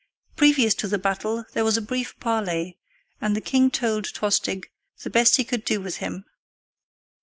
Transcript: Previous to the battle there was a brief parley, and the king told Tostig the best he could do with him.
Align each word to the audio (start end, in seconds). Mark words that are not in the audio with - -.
Previous 0.35 0.73
to 0.73 0.87
the 0.87 0.97
battle 0.97 1.45
there 1.53 1.63
was 1.63 1.77
a 1.77 1.79
brief 1.79 2.19
parley, 2.19 2.79
and 3.21 3.35
the 3.35 3.39
king 3.39 3.69
told 3.69 4.05
Tostig 4.05 4.71
the 5.03 5.11
best 5.11 5.35
he 5.35 5.43
could 5.43 5.63
do 5.63 5.79
with 5.79 5.97
him. 5.97 6.25